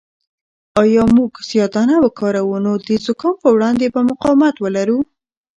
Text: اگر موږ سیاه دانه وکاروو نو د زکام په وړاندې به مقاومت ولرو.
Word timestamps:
اگر 0.81 1.05
موږ 1.15 1.31
سیاه 1.47 1.69
دانه 1.73 1.95
وکاروو 2.03 2.55
نو 2.65 2.71
د 2.87 2.89
زکام 3.05 3.33
په 3.43 3.49
وړاندې 3.55 3.85
به 3.93 3.99
مقاومت 4.09 4.55
ولرو. 4.59 4.99